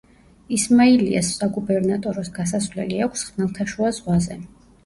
[0.55, 4.41] ისმაილიას საგუბერნატოროს გასასვლელი აქვს ხმელთაშუა ზღვაზე.